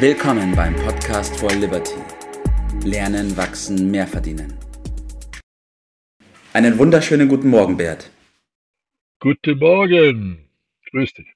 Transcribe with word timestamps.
Willkommen 0.00 0.54
beim 0.54 0.76
Podcast 0.76 1.36
for 1.40 1.50
Liberty. 1.50 1.96
Lernen, 2.84 3.36
wachsen, 3.36 3.90
mehr 3.90 4.06
verdienen. 4.06 4.56
Einen 6.52 6.78
wunderschönen 6.78 7.26
guten 7.26 7.48
Morgen, 7.48 7.76
Bert. 7.76 8.08
Guten 9.18 9.58
Morgen. 9.58 10.48
Grüß 10.92 11.14
dich. 11.14 11.26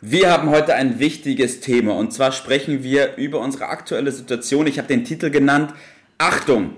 Wir 0.00 0.32
haben 0.32 0.50
heute 0.50 0.74
ein 0.74 0.98
wichtiges 0.98 1.60
Thema 1.60 1.94
und 1.94 2.12
zwar 2.12 2.32
sprechen 2.32 2.82
wir 2.82 3.14
über 3.14 3.38
unsere 3.38 3.68
aktuelle 3.68 4.10
Situation. 4.10 4.66
Ich 4.66 4.78
habe 4.78 4.88
den 4.88 5.04
Titel 5.04 5.30
genannt 5.30 5.74
Achtung, 6.18 6.74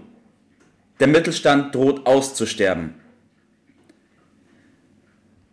der 1.00 1.06
Mittelstand 1.06 1.74
droht 1.74 2.06
auszusterben. 2.06 3.00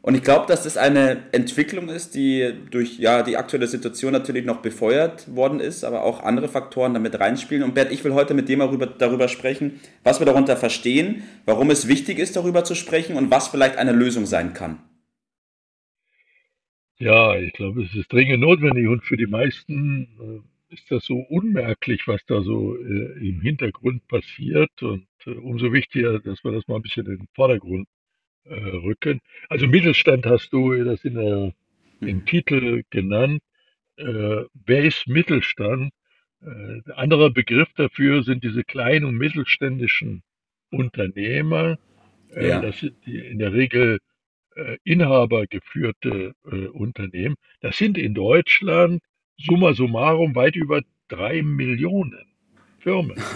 Und 0.07 0.15
ich 0.15 0.23
glaube, 0.23 0.45
dass 0.47 0.63
das 0.63 0.77
eine 0.77 1.25
Entwicklung 1.33 1.89
ist, 1.89 2.15
die 2.15 2.53
durch 2.71 2.97
ja, 2.97 3.23
die 3.23 3.35
aktuelle 3.35 3.67
Situation 3.67 4.13
natürlich 4.13 4.45
noch 4.45 4.61
befeuert 4.61 5.35
worden 5.35 5.59
ist, 5.59 5.83
aber 5.83 6.05
auch 6.05 6.23
andere 6.23 6.47
Faktoren 6.47 6.93
damit 6.93 7.19
reinspielen. 7.19 7.61
Und 7.61 7.75
Bert, 7.75 7.91
ich 7.91 8.05
will 8.05 8.13
heute 8.13 8.33
mit 8.33 8.47
dir 8.47 8.55
mal 8.55 8.67
darüber, 8.67 8.85
darüber 8.85 9.27
sprechen, 9.27 9.81
was 10.05 10.21
wir 10.21 10.25
darunter 10.25 10.55
verstehen, 10.55 11.23
warum 11.43 11.71
es 11.71 11.89
wichtig 11.89 12.19
ist, 12.19 12.37
darüber 12.37 12.63
zu 12.63 12.73
sprechen 12.73 13.17
und 13.17 13.31
was 13.31 13.49
vielleicht 13.49 13.75
eine 13.75 13.91
Lösung 13.91 14.25
sein 14.25 14.53
kann. 14.53 14.79
Ja, 16.99 17.35
ich 17.35 17.51
glaube, 17.51 17.83
es 17.83 17.93
ist 17.93 18.09
dringend 18.09 18.39
notwendig 18.39 18.87
und 18.87 19.03
für 19.03 19.17
die 19.17 19.27
meisten 19.27 20.07
äh, 20.21 20.73
ist 20.73 20.89
das 20.89 21.03
so 21.03 21.17
unmerklich, 21.17 22.07
was 22.07 22.21
da 22.27 22.41
so 22.43 22.77
äh, 22.77 23.27
im 23.27 23.41
Hintergrund 23.41 24.07
passiert. 24.07 24.71
Und 24.81 25.05
äh, 25.25 25.31
umso 25.31 25.73
wichtiger, 25.73 26.17
dass 26.19 26.41
wir 26.45 26.53
das 26.53 26.65
mal 26.69 26.77
ein 26.77 26.81
bisschen 26.81 27.05
in 27.07 27.17
den 27.17 27.27
Vordergrund 27.35 27.89
äh, 28.49 28.53
rücken. 28.53 29.19
Also 29.49 29.67
Mittelstand 29.67 30.25
hast 30.25 30.51
du 30.51 30.83
das 30.83 31.03
in 31.03 31.15
der, 31.15 31.53
im 32.01 32.19
hm. 32.19 32.25
Titel 32.25 32.83
genannt. 32.89 33.41
Äh, 33.97 34.43
wer 34.65 34.83
ist 34.83 35.07
Mittelstand? 35.07 35.91
Äh, 36.41 36.91
anderer 36.93 37.31
Begriff 37.31 37.69
dafür 37.75 38.23
sind 38.23 38.43
diese 38.43 38.63
kleinen 38.63 39.05
und 39.05 39.17
mittelständischen 39.17 40.23
Unternehmer. 40.71 41.77
Äh, 42.31 42.49
ja. 42.49 42.61
Das 42.61 42.79
sind 42.79 42.95
die, 43.05 43.17
in 43.17 43.39
der 43.39 43.53
Regel 43.53 43.99
äh, 44.55 44.77
inhabergeführte 44.83 46.33
äh, 46.45 46.67
Unternehmen. 46.67 47.35
Das 47.61 47.77
sind 47.77 47.97
in 47.97 48.13
Deutschland 48.13 49.01
summa 49.37 49.73
summarum 49.73 50.35
weit 50.35 50.55
über 50.55 50.81
drei 51.07 51.41
Millionen 51.41 52.25
Firmen. 52.79 53.17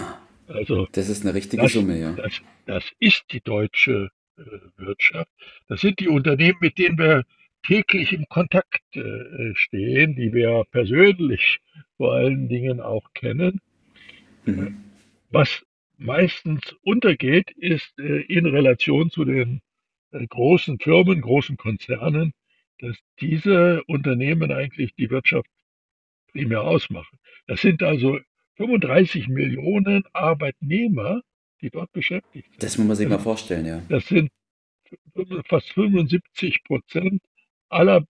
Also 0.48 0.86
das 0.92 1.08
ist 1.08 1.24
eine 1.24 1.34
richtige 1.34 1.62
das, 1.62 1.72
Summe, 1.72 1.98
ja. 1.98 2.12
Das, 2.12 2.42
das 2.66 2.84
ist 2.98 3.24
die 3.30 3.40
deutsche 3.40 4.10
Wirtschaft. 4.76 5.30
Das 5.68 5.80
sind 5.80 6.00
die 6.00 6.08
Unternehmen, 6.08 6.58
mit 6.60 6.78
denen 6.78 6.98
wir 6.98 7.24
täglich 7.62 8.12
im 8.12 8.26
Kontakt 8.28 8.82
äh, 8.96 9.54
stehen, 9.54 10.16
die 10.16 10.32
wir 10.32 10.64
persönlich 10.70 11.60
vor 11.96 12.14
allen 12.14 12.48
Dingen 12.48 12.80
auch 12.80 13.12
kennen. 13.14 13.60
Mhm. 14.44 14.84
Was 15.30 15.64
meistens 15.96 16.74
untergeht, 16.82 17.50
ist 17.52 17.98
äh, 17.98 18.22
in 18.22 18.46
Relation 18.46 19.10
zu 19.10 19.24
den 19.24 19.60
großen 20.12 20.78
Firmen, 20.78 21.20
großen 21.22 21.56
Konzernen, 21.56 22.34
dass 22.80 22.96
diese 23.20 23.82
Unternehmen 23.84 24.50
eigentlich 24.52 24.94
die 24.94 25.10
Wirtschaft 25.10 25.48
primär 26.32 26.62
ausmachen. 26.62 27.18
Das 27.46 27.60
sind 27.60 27.82
also 27.82 28.18
35 28.56 29.28
Millionen 29.28 30.04
Arbeitnehmer, 30.12 31.22
die 31.62 31.70
dort 31.70 31.92
beschäftigt 31.92 32.50
sind. 32.50 32.62
Das 32.62 32.76
muss 32.78 32.86
man 32.86 32.96
sich 32.96 33.08
mal 33.08 33.18
vorstellen, 33.18 33.66
ja. 33.66 33.82
Das 33.88 34.06
sind 34.06 34.30
fast 35.48 35.72
75 35.72 36.64
Prozent 36.64 37.22
aller 37.68 38.04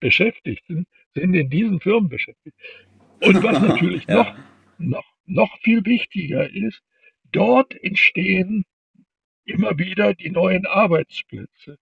Beschäftigten 0.00 0.86
sind 1.14 1.34
in 1.34 1.48
diesen 1.48 1.80
Firmen 1.80 2.08
beschäftigt. 2.08 2.56
Und 3.22 3.42
was 3.42 3.60
natürlich 3.62 4.04
ja. 4.06 4.16
noch, 4.16 4.36
noch, 4.78 5.04
noch 5.24 5.58
viel 5.60 5.84
wichtiger 5.84 6.50
ist, 6.50 6.82
dort 7.32 7.74
entstehen 7.82 8.64
immer 9.44 9.78
wieder 9.78 10.14
die 10.14 10.30
neuen 10.30 10.66
Arbeitsplätze. 10.66 11.78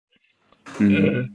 Mhm. 0.78 0.94
Äh, 0.94 1.28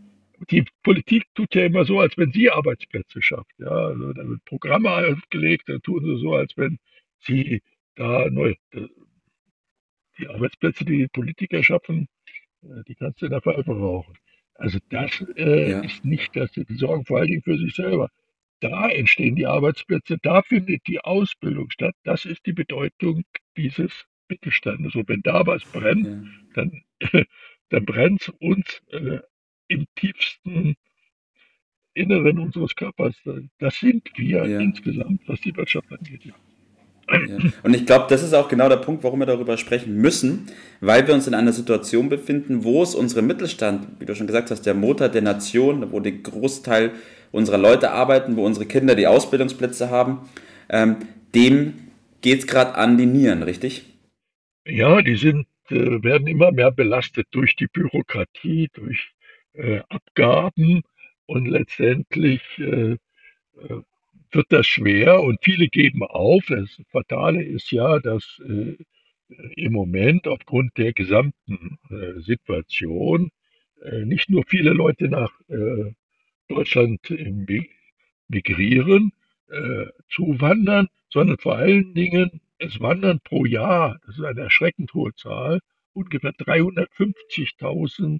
die 0.52 0.66
Politik 0.84 1.24
tut 1.34 1.56
ja 1.56 1.66
immer 1.66 1.84
so, 1.86 2.00
als 2.00 2.16
wenn 2.18 2.32
sie 2.32 2.52
Arbeitsplätze 2.52 3.22
schafft. 3.22 3.54
Ja, 3.58 3.70
also 3.70 4.14
da 4.14 4.28
wird 4.28 4.46
Programme 4.46 4.92
aufgelegt, 4.92 5.68
dann 5.68 5.82
tun 5.82 6.04
sie 6.06 6.22
so, 6.22 6.36
als 6.36 6.56
wenn 6.58 6.78
sie 7.22 7.62
da 7.96 8.30
neu, 8.30 8.54
die 10.20 10.28
Arbeitsplätze, 10.28 10.86
die, 10.86 10.98
die 10.98 11.08
Politiker 11.08 11.64
schaffen, 11.64 12.08
äh, 12.64 12.84
die 12.88 12.96
kannst 12.96 13.22
du 13.22 13.26
in 13.26 13.32
der 13.32 13.42
Pfeife 13.42 13.72
rauchen. 13.72 14.16
Also 14.56 14.80
das 14.90 15.24
äh, 15.36 15.72
ja. 15.72 15.80
ist 15.82 16.04
nicht, 16.04 16.36
dass 16.36 16.52
sie 16.54 16.66
die 16.66 16.76
sorgen 16.76 17.06
vor 17.06 17.20
allen 17.20 17.28
Dingen 17.28 17.44
für 17.44 17.58
sich 17.58 17.76
selber. 17.76 18.10
Da 18.60 18.90
entstehen 18.90 19.36
die 19.36 19.46
Arbeitsplätze, 19.46 20.18
da 20.22 20.42
findet 20.42 20.88
die 20.88 21.00
Ausbildung 21.00 21.70
statt. 21.70 21.96
Das 22.04 22.26
ist 22.26 22.46
die 22.48 22.54
Bedeutung 22.54 23.24
dieses 23.56 24.06
Mittelstandes. 24.30 24.96
Und 24.96 25.08
wenn 25.10 25.22
da 25.22 25.46
was 25.46 25.64
brennt, 25.64 26.08
ja. 26.08 26.24
dann, 26.56 26.82
dann 27.70 27.86
brennt 27.86 28.22
es 28.22 28.30
uns 28.30 28.82
äh, 28.92 29.20
im 29.68 29.86
tiefsten 29.96 30.76
Inneren 31.94 32.40
unseres 32.40 32.76
Körpers. 32.76 33.16
Das 33.60 33.80
sind 33.80 34.10
wir 34.16 34.48
ja. 34.48 34.60
insgesamt, 34.60 35.22
was 35.28 35.42
die 35.42 35.56
Wirtschaft 35.56 35.92
angeht. 35.92 36.26
Ja. 36.26 36.34
Ja. 37.10 37.38
Und 37.64 37.76
ich 37.76 37.86
glaube, 37.86 38.06
das 38.10 38.22
ist 38.22 38.34
auch 38.34 38.50
genau 38.50 38.68
der 38.70 38.78
Punkt, 38.78 39.04
warum 39.04 39.20
wir 39.20 39.26
darüber 39.26 39.58
sprechen 39.58 39.96
müssen, 39.96 40.48
weil 40.82 41.08
wir 41.08 41.14
uns 41.14 41.28
in 41.28 41.34
einer 41.34 41.54
Situation 41.54 42.10
befinden, 42.10 42.64
wo 42.64 42.84
es 42.84 42.96
unserem 42.96 43.28
Mittelstand, 43.28 43.88
wie 44.00 44.06
du 44.06 44.16
schon 44.16 44.28
gesagt 44.28 44.52
hast, 44.52 44.66
der 44.66 44.74
Motor 44.74 45.10
der 45.10 45.22
Nation, 45.22 45.92
wo 45.92 46.00
der 46.00 46.12
Großteil 46.12 46.92
unserer 47.32 47.58
Leute 47.58 47.92
arbeiten, 47.92 48.36
wo 48.36 48.46
unsere 48.46 48.66
Kinder 48.66 48.96
die 48.96 49.08
Ausbildungsplätze 49.08 49.90
haben, 49.90 50.30
ähm, 50.70 50.98
dem 51.34 51.74
geht 52.22 52.40
es 52.40 52.48
gerade 52.48 52.76
an 52.76 52.98
die 52.98 53.06
Nieren, 53.06 53.44
richtig? 53.44 53.86
Ja, 54.66 55.02
die 55.02 55.16
sind, 55.16 55.48
äh, 55.70 56.04
werden 56.04 56.28
immer 56.28 56.52
mehr 56.52 56.72
belastet 56.72 57.28
durch 57.32 57.56
die 57.56 57.68
Bürokratie, 57.68 58.70
durch 58.74 59.12
äh, 59.54 59.80
Abgaben 59.90 60.84
und 61.26 61.48
letztendlich 61.48 62.42
äh, 62.58 62.94
äh 62.94 63.82
wird 64.32 64.48
das 64.50 64.68
schwer 64.68 65.22
und 65.22 65.40
viele 65.44 65.68
geben 65.68 66.04
auf. 66.04 66.46
Das 66.48 66.82
Fatale 66.90 67.44
ist 67.44 67.72
ja, 67.72 68.00
dass 68.00 68.42
äh, 68.48 68.78
im 69.56 69.74
Moment 69.74 70.28
aufgrund 70.28 70.78
der 70.78 70.94
gesamten 70.94 71.78
äh, 71.90 72.20
Situation 72.22 73.32
äh, 73.82 74.06
nicht 74.06 74.30
nur 74.30 74.44
viele 74.48 74.72
Leute 74.72 75.10
nach 75.10 75.32
äh, 75.50 75.94
Deutschland 76.48 77.02
migrieren, 78.30 79.12
äh, 79.50 79.86
zuwandern, 80.10 80.88
sondern 81.10 81.38
vor 81.38 81.58
allen 81.58 81.94
Dingen 81.94 82.42
es 82.60 82.80
wandern 82.80 83.20
pro 83.24 83.46
Jahr, 83.46 84.00
das 84.06 84.18
ist 84.18 84.24
eine 84.24 84.42
erschreckend 84.42 84.94
hohe 84.94 85.14
Zahl, 85.16 85.60
ungefähr 85.94 86.32
350.000 86.32 88.16
äh, 88.16 88.20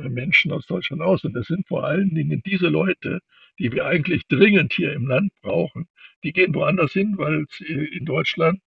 Menschen 0.00 0.52
aus 0.52 0.66
Deutschland 0.66 1.02
aus. 1.02 1.24
Und 1.24 1.34
das 1.34 1.46
sind 1.46 1.66
vor 1.66 1.84
allen 1.84 2.14
Dingen 2.14 2.42
diese 2.44 2.68
Leute, 2.68 3.20
die 3.58 3.72
wir 3.72 3.86
eigentlich 3.86 4.26
dringend 4.28 4.72
hier 4.72 4.92
im 4.92 5.06
Land 5.06 5.32
brauchen. 5.42 5.88
Die 6.22 6.32
gehen 6.32 6.54
woanders 6.54 6.92
hin, 6.92 7.14
weil 7.18 7.44
es 7.48 7.60
äh, 7.60 7.84
in 7.96 8.04
Deutschland 8.04 8.60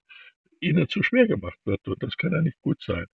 ihnen 0.60 0.88
zu 0.88 1.04
schwer 1.04 1.28
gemacht 1.28 1.60
wird. 1.66 1.88
Und 1.88 2.02
das 2.02 2.18
kann 2.18 2.32
ja 2.32 2.42
nicht 2.42 2.60
gut 2.62 2.82
sein. 2.82 3.06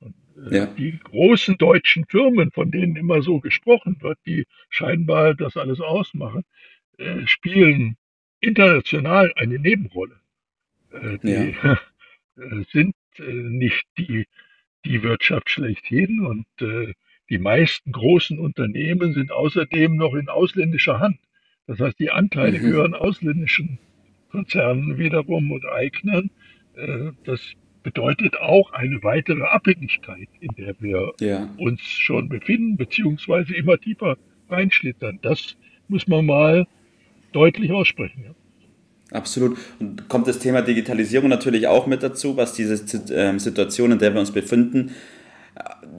Und, 0.00 0.14
äh, 0.50 0.56
ja. 0.56 0.66
Die 0.66 0.98
großen 0.98 1.56
deutschen 1.58 2.04
Firmen, 2.06 2.50
von 2.52 2.70
denen 2.70 2.96
immer 2.96 3.22
so 3.22 3.40
gesprochen 3.40 3.96
wird, 4.00 4.18
die 4.26 4.46
scheinbar 4.68 5.34
das 5.34 5.56
alles 5.56 5.80
ausmachen, 5.80 6.44
äh, 6.98 7.26
spielen 7.26 7.96
international 8.40 9.32
eine 9.36 9.58
Nebenrolle. 9.58 10.20
Äh, 10.92 11.18
die 11.18 11.54
ja. 11.62 11.80
sind 12.72 12.94
äh, 13.18 13.22
nicht 13.22 13.84
die, 13.98 14.26
die 14.84 15.02
Wirtschaft 15.02 15.50
schlechthin 15.50 16.20
und 16.20 16.46
äh, 16.60 16.94
die 17.30 17.38
meisten 17.38 17.92
großen 17.92 18.38
Unternehmen 18.38 19.14
sind 19.14 19.30
außerdem 19.30 19.96
noch 19.96 20.14
in 20.14 20.28
ausländischer 20.28 20.98
Hand. 20.98 21.18
Das 21.66 21.78
heißt, 21.78 21.98
die 21.98 22.10
Anteile 22.10 22.58
mhm. 22.58 22.62
gehören 22.62 22.94
ausländischen 22.94 23.78
Konzernen 24.30 24.98
wiederum 24.98 25.52
und 25.52 25.64
Eignern. 25.66 26.30
Äh, 26.74 27.12
das 27.24 27.40
bedeutet 27.82 28.36
auch 28.38 28.72
eine 28.72 29.02
weitere 29.02 29.42
Abhängigkeit, 29.42 30.28
in 30.40 30.50
der 30.58 30.74
wir 30.80 31.12
ja. 31.20 31.48
uns 31.56 31.80
schon 31.82 32.28
befinden, 32.28 32.76
beziehungsweise 32.76 33.54
immer 33.54 33.78
tiefer 33.78 34.18
reinschlittern. 34.48 35.18
Das 35.22 35.56
muss 35.88 36.06
man 36.06 36.26
mal 36.26 36.66
deutlich 37.32 37.72
aussprechen. 37.72 38.24
Ja. 38.26 38.34
Absolut. 39.12 39.58
Und 39.78 40.08
kommt 40.08 40.28
das 40.28 40.38
Thema 40.38 40.62
Digitalisierung 40.62 41.28
natürlich 41.28 41.66
auch 41.66 41.86
mit 41.86 42.02
dazu, 42.02 42.36
was 42.36 42.52
diese 42.52 42.84
ähm, 43.12 43.38
Situation, 43.38 43.92
in 43.92 43.98
der 43.98 44.12
wir 44.12 44.20
uns 44.20 44.30
befinden, 44.30 44.92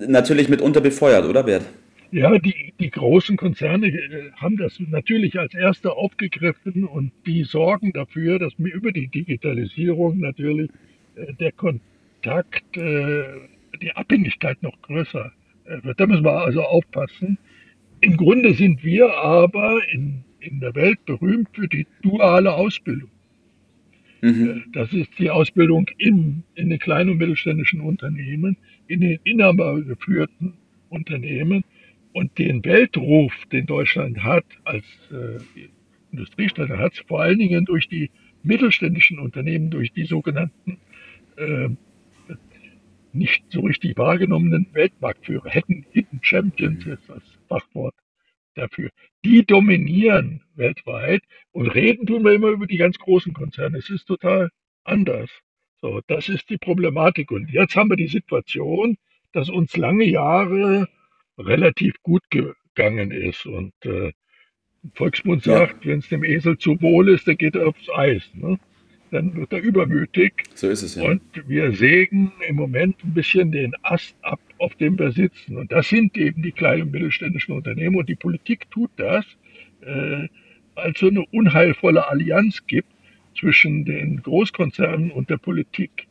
natürlich 0.08 0.50
mitunter 0.50 0.82
befeuert, 0.82 1.26
oder 1.26 1.44
Bert? 1.44 1.64
Ja, 2.12 2.38
die, 2.38 2.74
die 2.80 2.90
großen 2.90 3.38
Konzerne 3.38 3.88
äh, 3.88 4.32
haben 4.36 4.58
das 4.58 4.80
natürlich 4.80 5.40
als 5.40 5.54
erste 5.54 5.94
aufgegriffen 5.94 6.84
und 6.84 7.12
die 7.26 7.44
sorgen 7.44 7.94
dafür, 7.94 8.38
dass 8.38 8.58
mir 8.60 8.74
über 8.74 8.92
die 8.92 9.08
Digitalisierung 9.08 10.20
natürlich 10.20 10.70
äh, 11.16 11.34
der 11.40 11.54
Kontakt, 11.54 12.76
äh, 12.76 13.24
die 13.82 13.92
Abhängigkeit 13.94 14.62
noch 14.62 14.82
größer 14.82 15.32
wird. 15.84 16.00
Da 16.00 16.06
müssen 16.06 16.26
wir 16.26 16.34
also 16.34 16.64
aufpassen. 16.64 17.38
Im 18.02 18.18
Grunde 18.18 18.54
sind 18.54 18.84
wir 18.84 19.14
aber 19.14 19.80
in 19.90 20.24
in 20.42 20.60
der 20.60 20.76
Welt 20.76 21.04
berühmt 21.06 21.50
für 21.54 21.68
die 21.68 21.88
duale 22.02 22.54
Ausbildung. 22.54 23.10
Mhm. 24.22 24.64
Das 24.74 24.92
ist 24.94 25.10
die 25.18 25.30
Ausbildung 25.30 25.88
in, 25.98 26.44
in 26.56 26.70
den 26.70 26.80
kleinen 26.80 27.12
und 27.12 27.18
mittelständischen 27.18 27.82
Unternehmen, 27.82 28.58
in 28.92 29.00
den 29.00 29.20
inhabergeführten 29.24 30.54
Unternehmen 30.90 31.64
und 32.14 32.38
den 32.38 32.64
Weltruf, 32.66 33.34
den 33.52 33.66
Deutschland 33.66 34.22
hat 34.22 34.44
als 34.66 34.86
äh, 35.12 35.40
Industriestadt, 36.12 36.70
hat 36.70 36.94
es 36.94 37.00
vor 37.08 37.22
allen 37.22 37.40
Dingen 37.40 37.64
durch 37.64 37.88
die 37.88 38.12
mittelständischen 38.44 39.20
Unternehmen, 39.20 39.70
durch 39.70 39.94
die 39.94 40.04
sogenannten 40.04 40.78
äh, 41.38 41.70
nicht 43.14 43.44
so 43.50 43.62
richtig 43.62 43.98
wahrgenommenen 43.98 44.68
Weltmarktführer, 44.74 45.50
Hidden, 45.50 45.86
Hidden 45.92 46.20
Champions 46.22 46.86
ist 46.86 47.08
das 47.08 47.24
Fachwort 47.48 47.96
dafür. 48.56 48.90
Die 49.24 49.46
dominieren 49.46 50.42
weltweit 50.56 51.22
und 51.52 51.68
reden 51.68 52.06
tun 52.06 52.24
wir 52.24 52.34
immer 52.34 52.50
über 52.50 52.68
die 52.68 52.78
ganz 52.78 52.98
großen 52.98 53.34
Konzerne. 53.34 53.78
Es 53.78 53.90
ist 53.90 54.06
total 54.06 54.50
anders. 54.84 55.30
So, 55.82 56.00
das 56.08 56.30
ist 56.30 56.50
die 56.50 56.58
Problematik. 56.58 57.32
Und 57.32 57.50
jetzt 57.52 57.76
haben 57.76 57.90
wir 57.90 57.98
die 57.98 58.08
Situation, 58.08 58.98
dass 59.34 59.50
uns 59.50 59.76
lange 59.78 60.06
Jahre 60.06 60.88
relativ 61.38 61.96
gut 62.04 62.22
gegangen 62.30 63.12
ist. 63.12 63.46
Und 63.48 63.74
äh, 63.84 64.12
Volksmund 64.94 65.44
sagt, 65.44 65.84
ja. 65.84 65.92
wenn 65.92 66.00
es 66.00 66.10
dem 66.10 66.24
Esel 66.24 66.58
zu 66.58 66.80
wohl 66.82 67.10
ist, 67.10 67.28
dann 67.28 67.38
geht 67.38 67.56
er 67.56 67.68
aufs 67.68 67.90
Eis. 67.90 68.30
Ne? 68.34 68.60
Dann 69.10 69.36
wird 69.36 69.52
er 69.54 69.62
übermütig. 69.62 70.44
So 70.54 70.70
ist 70.70 70.84
es 70.84 70.96
ja. 70.96 71.04
Und 71.04 71.22
wir 71.48 71.74
sägen 71.74 72.32
im 72.48 72.56
Moment 72.56 73.04
ein 73.04 73.14
bisschen 73.14 73.52
den 73.52 73.74
Ast 73.82 74.16
ab, 74.22 74.40
auf 74.60 74.76
dem 74.76 75.00
wir 75.00 75.12
sitzen. 75.12 75.58
Und 75.58 75.72
das 75.72 75.90
sind 75.90 76.16
eben 76.16 76.44
die 76.44 76.52
kleinen 76.52 76.84
und 76.84 76.92
mittelständischen 76.92 77.56
Unternehmen. 77.56 77.96
Und 77.96 78.08
die 78.08 78.16
Politik 78.16 78.70
tut 78.70 78.92
das, 78.98 79.26
äh, 79.82 80.28
als 80.76 81.00
so 81.00 81.08
eine 81.08 81.26
unheilvolle 81.32 82.08
Allianz 82.08 82.66
gibt 82.68 82.88
zwischen 83.38 83.86
den 83.86 84.22
Großkonzernen 84.22 85.12
und 85.12 85.30
der 85.30 85.38
Politik. 85.38 86.08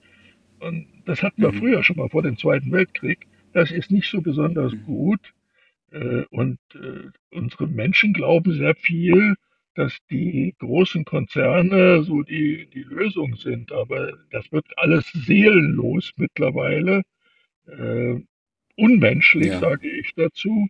Und 0.58 0.86
das 1.06 1.22
hatten 1.22 1.42
wir 1.42 1.52
mhm. 1.52 1.58
früher 1.58 1.82
schon 1.82 1.96
mal 1.96 2.08
vor 2.08 2.22
dem 2.22 2.36
Zweiten 2.36 2.70
Weltkrieg. 2.72 3.26
Das 3.52 3.70
ist 3.70 3.90
nicht 3.90 4.10
so 4.10 4.20
besonders 4.20 4.72
mhm. 4.72 4.84
gut. 4.84 5.34
Äh, 5.90 6.24
und 6.30 6.58
äh, 6.74 7.10
unsere 7.36 7.66
Menschen 7.66 8.12
glauben 8.12 8.52
sehr 8.52 8.74
viel, 8.74 9.34
dass 9.74 9.96
die 10.10 10.54
großen 10.58 11.04
Konzerne 11.04 12.02
so 12.02 12.22
die, 12.22 12.68
die 12.72 12.82
Lösung 12.82 13.36
sind. 13.36 13.72
Aber 13.72 14.12
das 14.30 14.50
wird 14.52 14.66
alles 14.76 15.10
seelenlos 15.12 16.12
mittlerweile. 16.16 17.02
Äh, 17.66 18.20
unmenschlich, 18.76 19.48
ja. 19.48 19.60
sage 19.60 19.88
ich 19.88 20.12
dazu. 20.14 20.68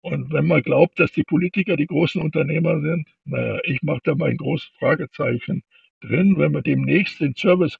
Und 0.00 0.32
wenn 0.32 0.46
man 0.46 0.62
glaubt, 0.62 1.00
dass 1.00 1.12
die 1.12 1.24
Politiker 1.24 1.76
die 1.76 1.86
großen 1.86 2.22
Unternehmer 2.22 2.80
sind, 2.80 3.08
naja, 3.24 3.58
ich 3.64 3.82
mache 3.82 4.00
da 4.04 4.14
mal 4.14 4.30
ein 4.30 4.36
großes 4.36 4.70
Fragezeichen 4.78 5.62
drin. 6.00 6.36
Wenn 6.38 6.52
wir 6.52 6.62
demnächst 6.62 7.20
den 7.20 7.34
Service 7.34 7.78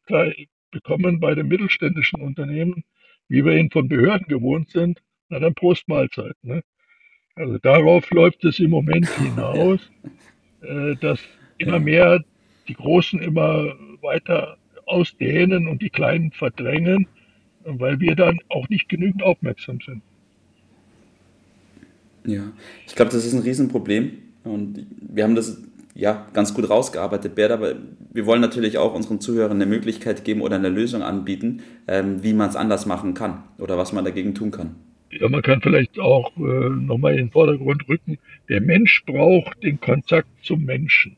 bekommen 0.70 1.20
bei 1.20 1.34
den 1.34 1.48
mittelständischen 1.48 2.20
Unternehmen, 2.20 2.84
wie 3.28 3.44
wir 3.44 3.56
ihn 3.56 3.70
von 3.70 3.88
Behörden 3.88 4.26
gewohnt 4.28 4.70
sind, 4.70 5.02
na 5.28 5.38
dann 5.38 5.54
Prost 5.54 5.88
Mahlzeit. 5.88 6.34
Ne? 6.42 6.62
Also 7.34 7.58
darauf 7.58 8.10
läuft 8.10 8.44
es 8.44 8.58
im 8.58 8.70
Moment 8.70 9.08
hinaus, 9.18 9.80
äh, 10.62 10.96
dass 10.96 11.20
immer 11.58 11.78
mehr 11.78 12.24
die 12.66 12.74
Großen 12.74 13.20
immer 13.20 13.74
weiter 14.02 14.56
ausdehnen 14.86 15.68
und 15.68 15.82
die 15.82 15.90
Kleinen 15.90 16.32
verdrängen, 16.32 17.06
weil 17.64 18.00
wir 18.00 18.14
dann 18.14 18.38
auch 18.48 18.68
nicht 18.68 18.88
genügend 18.88 19.22
aufmerksam 19.22 19.80
sind. 19.80 20.02
Ja, 22.24 22.52
ich 22.86 22.94
glaube, 22.94 23.10
das 23.10 23.24
ist 23.24 23.32
ein 23.34 23.42
Riesenproblem 23.42 24.12
und 24.44 24.86
wir 25.00 25.24
haben 25.24 25.34
das 25.34 25.62
ja 25.98 26.28
ganz 26.32 26.54
gut 26.54 26.70
rausgearbeitet, 26.70 27.34
Bert, 27.34 27.50
aber 27.50 27.74
wir 28.12 28.24
wollen 28.24 28.40
natürlich 28.40 28.78
auch 28.78 28.94
unseren 28.94 29.20
Zuhörern 29.20 29.60
eine 29.60 29.66
Möglichkeit 29.66 30.24
geben 30.24 30.42
oder 30.42 30.54
eine 30.54 30.68
Lösung 30.68 31.02
anbieten, 31.02 31.62
ähm, 31.88 32.22
wie 32.22 32.32
man 32.32 32.48
es 32.48 32.56
anders 32.56 32.86
machen 32.86 33.14
kann 33.14 33.42
oder 33.58 33.76
was 33.76 33.92
man 33.92 34.04
dagegen 34.04 34.34
tun 34.34 34.52
kann. 34.52 34.76
Ja, 35.10 35.28
man 35.28 35.42
kann 35.42 35.60
vielleicht 35.60 35.98
auch 35.98 36.30
äh, 36.36 36.40
nochmal 36.40 37.12
in 37.12 37.26
den 37.26 37.30
Vordergrund 37.32 37.88
rücken, 37.88 38.18
der 38.48 38.60
Mensch 38.60 39.02
braucht 39.06 39.60
den 39.64 39.80
Kontakt 39.80 40.28
zum 40.42 40.64
Menschen. 40.64 41.16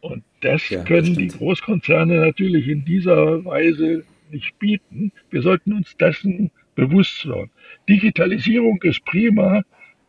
Und 0.00 0.22
das 0.40 0.66
ja, 0.70 0.82
können 0.82 1.14
die 1.14 1.28
Großkonzerne 1.28 2.20
natürlich 2.20 2.68
in 2.68 2.86
dieser 2.86 3.44
Weise 3.44 4.04
nicht 4.30 4.58
bieten. 4.58 5.12
Wir 5.30 5.42
sollten 5.42 5.74
uns 5.74 5.94
dessen 5.98 6.50
bewusst 6.74 7.20
sein. 7.20 7.50
Digitalisierung 7.86 8.80
ist 8.82 9.04
prima, 9.04 9.62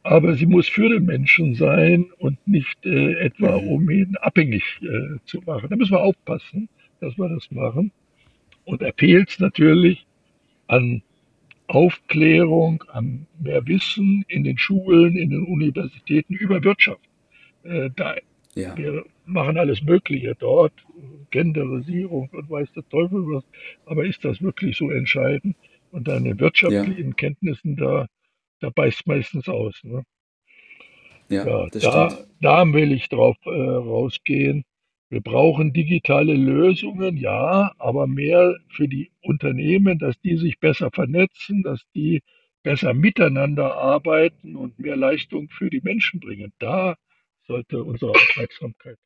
aber 0.03 0.35
sie 0.35 0.45
muss 0.45 0.67
für 0.67 0.89
den 0.89 1.05
Menschen 1.05 1.55
sein 1.55 2.11
und 2.17 2.37
nicht 2.47 2.85
äh, 2.85 3.13
etwa, 3.13 3.59
mhm. 3.59 3.67
um 3.67 3.89
ihn 3.89 4.15
abhängig 4.17 4.63
äh, 4.81 5.17
zu 5.25 5.41
machen. 5.45 5.69
Da 5.69 5.75
müssen 5.75 5.93
wir 5.93 6.01
aufpassen, 6.01 6.69
dass 6.99 7.17
wir 7.17 7.29
das 7.29 7.49
machen. 7.51 7.91
Und 8.65 8.81
da 8.81 8.91
fehlt 8.97 9.29
es 9.29 9.39
natürlich 9.39 10.05
an 10.67 11.01
Aufklärung, 11.67 12.83
an 12.91 13.27
mehr 13.39 13.65
Wissen 13.67 14.25
in 14.27 14.43
den 14.43 14.57
Schulen, 14.57 15.15
in 15.15 15.29
den 15.29 15.45
Universitäten 15.45 16.33
über 16.33 16.63
Wirtschaft. 16.63 17.01
Äh, 17.63 17.89
da, 17.95 18.15
ja. 18.55 18.77
Wir 18.77 19.05
machen 19.25 19.57
alles 19.57 19.81
Mögliche 19.81 20.35
dort, 20.37 20.73
Genderisierung 21.29 22.29
und 22.29 22.49
weiß 22.49 22.73
der 22.73 22.87
Teufel 22.89 23.21
was, 23.27 23.43
aber 23.85 24.05
ist 24.05 24.25
das 24.25 24.41
wirklich 24.41 24.77
so 24.77 24.89
entscheidend? 24.89 25.55
Und 25.91 26.07
deine 26.07 26.39
wirtschaftlichen 26.39 27.09
ja. 27.09 27.13
Kenntnissen, 27.13 27.75
da, 27.75 28.07
da 28.61 28.69
beißt 28.69 29.05
meistens 29.07 29.49
aus. 29.49 29.79
Ne? 29.83 30.03
Ja, 31.29 31.45
ja 31.45 31.67
da, 31.69 32.25
da 32.41 32.73
will 32.73 32.91
ich 32.91 33.09
drauf 33.09 33.37
äh, 33.45 33.49
rausgehen. 33.49 34.63
Wir 35.09 35.21
brauchen 35.21 35.73
digitale 35.73 36.33
Lösungen, 36.35 37.17
ja, 37.17 37.73
aber 37.77 38.07
mehr 38.07 38.55
für 38.69 38.87
die 38.87 39.11
Unternehmen, 39.21 39.99
dass 39.99 40.17
die 40.21 40.37
sich 40.37 40.59
besser 40.59 40.89
vernetzen, 40.89 41.63
dass 41.63 41.81
die 41.93 42.21
besser 42.63 42.93
miteinander 42.93 43.75
arbeiten 43.75 44.55
und 44.55 44.79
mehr 44.79 44.95
Leistung 44.95 45.49
für 45.49 45.69
die 45.69 45.81
Menschen 45.81 46.21
bringen. 46.21 46.53
Da 46.59 46.95
sollte 47.45 47.83
unsere 47.83 48.11
Aufmerksamkeit. 48.11 48.97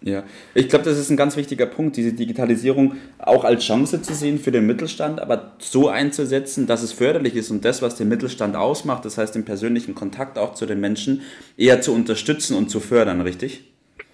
Ja, 0.00 0.22
ich 0.54 0.68
glaube, 0.68 0.84
das 0.84 0.96
ist 0.96 1.10
ein 1.10 1.16
ganz 1.16 1.36
wichtiger 1.36 1.66
Punkt, 1.66 1.96
diese 1.96 2.12
Digitalisierung 2.12 2.94
auch 3.18 3.44
als 3.44 3.64
Chance 3.64 4.00
zu 4.00 4.14
sehen 4.14 4.38
für 4.38 4.52
den 4.52 4.64
Mittelstand, 4.64 5.20
aber 5.20 5.56
so 5.58 5.88
einzusetzen, 5.88 6.68
dass 6.68 6.82
es 6.82 6.92
förderlich 6.92 7.34
ist 7.34 7.50
und 7.50 7.64
das, 7.64 7.82
was 7.82 7.96
den 7.96 8.08
Mittelstand 8.08 8.54
ausmacht, 8.54 9.04
das 9.04 9.18
heißt 9.18 9.34
den 9.34 9.44
persönlichen 9.44 9.96
Kontakt 9.96 10.38
auch 10.38 10.54
zu 10.54 10.66
den 10.66 10.78
Menschen, 10.78 11.22
eher 11.56 11.80
zu 11.80 11.92
unterstützen 11.92 12.56
und 12.56 12.70
zu 12.70 12.78
fördern, 12.78 13.20
richtig? 13.22 13.64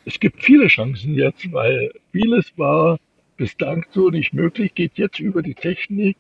es 0.04 0.20
gibt 0.20 0.42
viele 0.42 0.68
Chancen 0.68 1.14
jetzt, 1.14 1.50
weil 1.52 1.92
vieles 2.12 2.52
war 2.56 2.98
bislang 3.36 3.84
so 3.92 4.10
nicht 4.10 4.32
möglich, 4.32 4.74
geht 4.74 4.92
jetzt 4.96 5.18
über 5.18 5.42
die 5.42 5.54
Technik 5.54 6.16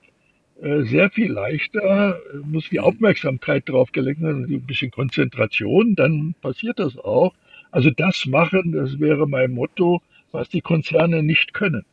äh, 0.62 0.82
sehr 0.84 1.10
viel 1.10 1.30
leichter, 1.30 2.18
muss 2.44 2.68
die 2.70 2.80
Aufmerksamkeit 2.80 3.68
drauf 3.68 3.92
gelenkt 3.92 4.22
werden, 4.22 4.44
ein 4.44 4.66
bisschen 4.66 4.90
Konzentration, 4.90 5.94
dann 5.94 6.34
passiert 6.40 6.78
das 6.78 6.96
auch. 6.98 7.34
Also 7.74 7.90
das 7.90 8.24
machen, 8.26 8.70
das 8.70 9.00
wäre 9.00 9.26
mein 9.26 9.52
Motto, 9.52 10.00
was 10.30 10.48
die 10.48 10.60
Konzerne 10.60 11.24
nicht 11.24 11.54
können. 11.54 11.84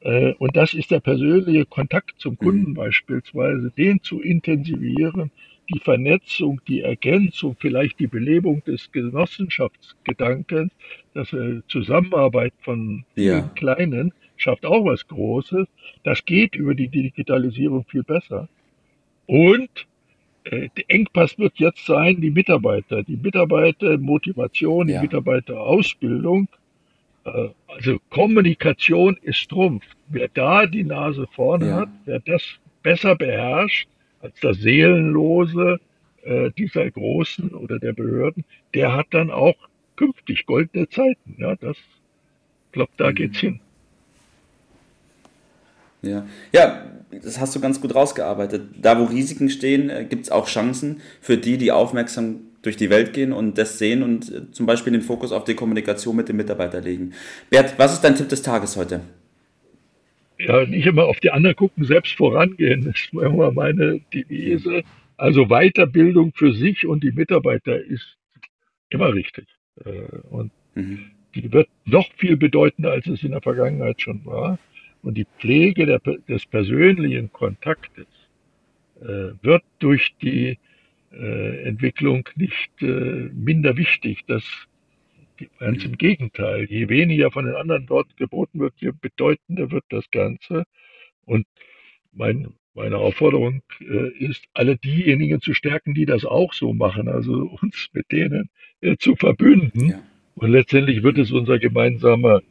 Äh, 0.00 0.32
und 0.38 0.56
das 0.56 0.72
ist 0.72 0.90
der 0.90 1.00
persönliche 1.00 1.66
Kontakt 1.66 2.14
zum 2.16 2.38
Kunden 2.38 2.70
mhm. 2.70 2.74
beispielsweise, 2.76 3.70
den 3.76 4.02
zu 4.02 4.22
intensivieren, 4.22 5.30
die 5.68 5.80
Vernetzung, 5.80 6.62
die 6.66 6.80
Ergänzung, 6.80 7.56
vielleicht 7.60 7.98
die 7.98 8.06
Belebung 8.06 8.64
des 8.64 8.90
Genossenschaftsgedankens, 8.90 10.72
das 11.12 11.30
äh, 11.34 11.60
Zusammenarbeit 11.68 12.54
von 12.62 13.04
ja. 13.16 13.50
Kleinen 13.54 14.14
schafft 14.38 14.64
auch 14.64 14.86
was 14.86 15.06
Großes. 15.08 15.68
Das 16.04 16.24
geht 16.24 16.54
über 16.54 16.74
die 16.74 16.88
Digitalisierung 16.88 17.84
viel 17.84 18.02
besser. 18.02 18.48
Und 19.26 19.86
der 20.50 20.84
Engpass 20.88 21.38
wird 21.38 21.54
jetzt 21.56 21.84
sein, 21.86 22.20
die 22.20 22.30
Mitarbeiter, 22.30 23.02
die 23.02 23.16
Mitarbeitermotivation, 23.16 24.88
ja. 24.88 25.00
die 25.00 25.06
Mitarbeiterausbildung. 25.06 26.48
Äh, 27.24 27.48
also 27.66 27.98
Kommunikation 28.10 29.16
ist 29.22 29.48
Trumpf. 29.48 29.84
Wer 30.08 30.28
da 30.28 30.66
die 30.66 30.84
Nase 30.84 31.26
vorne 31.34 31.68
ja. 31.68 31.76
hat, 31.76 31.88
wer 32.04 32.20
das 32.20 32.42
besser 32.82 33.16
beherrscht, 33.16 33.88
als 34.20 34.38
das 34.40 34.58
Seelenlose 34.58 35.80
äh, 36.22 36.50
dieser 36.56 36.90
Großen 36.90 37.50
oder 37.50 37.78
der 37.78 37.92
Behörden, 37.92 38.44
der 38.74 38.94
hat 38.94 39.06
dann 39.10 39.30
auch 39.30 39.56
künftig 39.96 40.46
goldene 40.46 40.88
Zeiten. 40.88 41.36
Ja, 41.38 41.56
das, 41.56 41.76
ich 41.76 42.72
glaube, 42.72 42.92
da 42.96 43.10
mhm. 43.10 43.14
geht's 43.14 43.38
hin. 43.38 43.60
Ja. 46.02 46.26
ja, 46.52 46.84
das 47.10 47.40
hast 47.40 47.54
du 47.54 47.60
ganz 47.60 47.80
gut 47.80 47.94
rausgearbeitet. 47.94 48.62
Da, 48.80 48.98
wo 48.98 49.04
Risiken 49.04 49.50
stehen, 49.50 49.90
äh, 49.90 50.04
gibt 50.08 50.24
es 50.24 50.30
auch 50.30 50.46
Chancen 50.46 51.00
für 51.20 51.36
die, 51.36 51.58
die 51.58 51.72
aufmerksam 51.72 52.40
durch 52.62 52.76
die 52.76 52.90
Welt 52.90 53.12
gehen 53.12 53.32
und 53.32 53.58
das 53.58 53.78
sehen 53.78 54.02
und 54.02 54.32
äh, 54.32 54.50
zum 54.50 54.66
Beispiel 54.66 54.92
den 54.92 55.02
Fokus 55.02 55.32
auf 55.32 55.44
die 55.44 55.54
Kommunikation 55.54 56.16
mit 56.16 56.28
dem 56.28 56.36
Mitarbeiter 56.36 56.80
legen. 56.80 57.12
Bert, 57.50 57.74
was 57.78 57.94
ist 57.94 58.02
dein 58.02 58.16
Tipp 58.16 58.28
des 58.28 58.42
Tages 58.42 58.76
heute? 58.76 59.00
ja, 60.38 60.64
nicht 60.66 60.86
immer 60.86 61.06
auf 61.06 61.20
die 61.20 61.30
anderen 61.30 61.56
gucken, 61.56 61.84
selbst 61.84 62.14
vorangehen. 62.14 62.84
Das 62.84 62.96
ist 62.96 63.12
immer 63.12 63.52
meine 63.52 64.00
Devise. 64.12 64.82
Also 65.16 65.46
Weiterbildung 65.46 66.32
für 66.34 66.52
sich 66.52 66.86
und 66.86 67.02
die 67.02 67.12
Mitarbeiter 67.12 67.80
ist 67.80 68.16
immer 68.90 69.14
richtig. 69.14 69.46
Äh, 69.84 70.18
und 70.30 70.52
mhm. 70.74 71.10
die 71.34 71.50
wird 71.52 71.68
noch 71.84 72.08
viel 72.16 72.36
bedeutender, 72.36 72.90
als 72.90 73.06
es 73.06 73.22
in 73.22 73.30
der 73.30 73.40
Vergangenheit 73.40 74.00
schon 74.00 74.24
war. 74.24 74.58
Und 75.06 75.14
die 75.14 75.26
Pflege 75.38 75.86
der, 75.86 76.00
des 76.00 76.46
persönlichen 76.46 77.32
Kontaktes 77.32 78.08
äh, 79.00 79.34
wird 79.40 79.62
durch 79.78 80.16
die 80.20 80.58
äh, 81.12 81.62
Entwicklung 81.62 82.28
nicht 82.34 82.70
äh, 82.80 83.30
minder 83.32 83.76
wichtig. 83.76 84.24
Das 84.26 84.42
ganz 85.60 85.84
im 85.84 85.96
Gegenteil. 85.96 86.66
Je 86.68 86.88
weniger 86.88 87.30
von 87.30 87.44
den 87.44 87.54
anderen 87.54 87.86
dort 87.86 88.16
geboten 88.16 88.58
wird, 88.58 88.74
je 88.78 88.90
bedeutender 89.00 89.70
wird 89.70 89.84
das 89.90 90.10
Ganze. 90.10 90.64
Und 91.24 91.46
mein, 92.12 92.54
meine 92.74 92.96
Aufforderung 92.96 93.62
äh, 93.78 94.08
ist, 94.18 94.44
alle 94.54 94.76
diejenigen 94.76 95.40
zu 95.40 95.54
stärken, 95.54 95.94
die 95.94 96.06
das 96.06 96.24
auch 96.24 96.52
so 96.52 96.72
machen, 96.74 97.06
also 97.06 97.56
uns 97.62 97.90
mit 97.92 98.10
denen 98.10 98.50
äh, 98.80 98.96
zu 98.96 99.14
verbünden. 99.14 99.90
Ja. 99.90 100.02
Und 100.34 100.50
letztendlich 100.50 101.04
wird 101.04 101.18
es 101.18 101.30
unser 101.30 101.60
gemeinsamer 101.60 102.42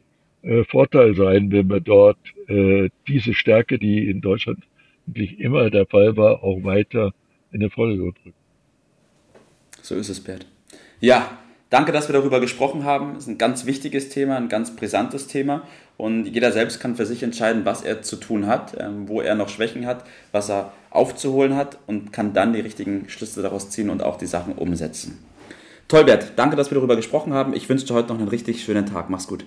äh, 0.42 0.64
Vorteil 0.64 1.14
sein, 1.14 1.50
wenn 1.50 1.68
wir 1.68 1.80
dort 1.80 2.18
äh, 2.48 2.88
diese 3.08 3.34
Stärke, 3.34 3.78
die 3.78 4.08
in 4.08 4.20
Deutschland 4.20 4.60
eigentlich 5.06 5.38
immer 5.40 5.70
der 5.70 5.86
Fall 5.86 6.16
war, 6.16 6.42
auch 6.42 6.64
weiter 6.64 7.12
in 7.52 7.60
den 7.60 7.70
Vordergrund 7.70 8.16
rücken. 8.24 8.34
So 9.82 9.94
ist 9.94 10.08
es, 10.08 10.20
Bert. 10.20 10.46
Ja, 11.00 11.38
danke, 11.70 11.92
dass 11.92 12.08
wir 12.08 12.12
darüber 12.12 12.40
gesprochen 12.40 12.84
haben. 12.84 13.12
Es 13.12 13.24
ist 13.24 13.28
ein 13.28 13.38
ganz 13.38 13.66
wichtiges 13.66 14.08
Thema, 14.08 14.36
ein 14.36 14.48
ganz 14.48 14.74
brisantes 14.74 15.26
Thema. 15.28 15.62
Und 15.96 16.26
jeder 16.26 16.52
selbst 16.52 16.80
kann 16.80 16.96
für 16.96 17.06
sich 17.06 17.22
entscheiden, 17.22 17.64
was 17.64 17.82
er 17.82 18.02
zu 18.02 18.16
tun 18.16 18.46
hat, 18.46 18.76
ähm, 18.78 19.08
wo 19.08 19.20
er 19.20 19.34
noch 19.34 19.48
Schwächen 19.48 19.86
hat, 19.86 20.04
was 20.32 20.50
er 20.50 20.72
aufzuholen 20.90 21.54
hat 21.54 21.78
und 21.86 22.12
kann 22.12 22.34
dann 22.34 22.52
die 22.52 22.60
richtigen 22.60 23.08
Schlüsse 23.08 23.42
daraus 23.42 23.70
ziehen 23.70 23.90
und 23.90 24.02
auch 24.02 24.18
die 24.18 24.26
Sachen 24.26 24.54
umsetzen. 24.54 25.18
Toll, 25.88 26.04
Bert. 26.04 26.32
Danke, 26.36 26.56
dass 26.56 26.70
wir 26.70 26.74
darüber 26.74 26.96
gesprochen 26.96 27.32
haben. 27.32 27.54
Ich 27.54 27.68
wünsche 27.68 27.86
dir 27.86 27.94
heute 27.94 28.08
noch 28.08 28.18
einen 28.18 28.28
richtig 28.28 28.62
schönen 28.64 28.86
Tag. 28.86 29.08
Mach's 29.08 29.28
gut. 29.28 29.46